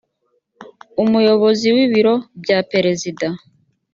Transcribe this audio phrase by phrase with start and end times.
[1.03, 3.27] umuyobozi w’ibiro bya perezida